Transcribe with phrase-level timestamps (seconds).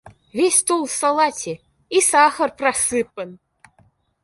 [0.37, 1.53] Весь стол в салате!
[1.97, 3.29] и сахар просыпан!